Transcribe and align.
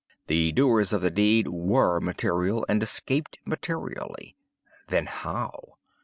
The 0.25 0.51
doers 0.51 0.93
of 0.93 1.03
the 1.03 1.11
deed 1.11 1.47
were 1.49 1.99
material, 1.99 2.65
and 2.67 2.81
escaped 2.81 3.37
materially. 3.45 4.35
Then 4.87 5.05
how? 5.05 5.75